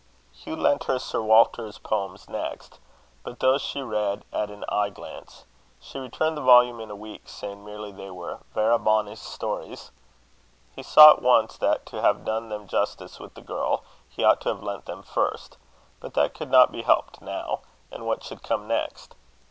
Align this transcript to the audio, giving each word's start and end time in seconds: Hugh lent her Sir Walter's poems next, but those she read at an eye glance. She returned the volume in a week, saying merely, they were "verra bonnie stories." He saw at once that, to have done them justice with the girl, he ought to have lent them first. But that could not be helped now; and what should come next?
Hugh 0.33 0.55
lent 0.55 0.85
her 0.85 0.97
Sir 0.97 1.21
Walter's 1.21 1.77
poems 1.77 2.27
next, 2.27 2.79
but 3.21 3.39
those 3.39 3.61
she 3.61 3.83
read 3.83 4.25
at 4.33 4.49
an 4.49 4.65
eye 4.67 4.89
glance. 4.89 5.45
She 5.79 5.99
returned 5.99 6.35
the 6.35 6.41
volume 6.41 6.79
in 6.79 6.89
a 6.89 6.95
week, 6.95 7.29
saying 7.29 7.63
merely, 7.63 7.91
they 7.91 8.09
were 8.09 8.39
"verra 8.55 8.79
bonnie 8.79 9.15
stories." 9.15 9.91
He 10.75 10.81
saw 10.81 11.11
at 11.11 11.21
once 11.21 11.55
that, 11.59 11.85
to 11.85 12.01
have 12.01 12.25
done 12.25 12.49
them 12.49 12.65
justice 12.67 13.19
with 13.19 13.35
the 13.35 13.41
girl, 13.43 13.83
he 14.09 14.23
ought 14.23 14.41
to 14.41 14.49
have 14.49 14.63
lent 14.63 14.85
them 14.85 15.03
first. 15.03 15.57
But 15.99 16.15
that 16.15 16.33
could 16.33 16.49
not 16.49 16.71
be 16.71 16.81
helped 16.81 17.21
now; 17.21 17.59
and 17.91 18.07
what 18.07 18.23
should 18.23 18.41
come 18.41 18.67
next? 18.67 19.13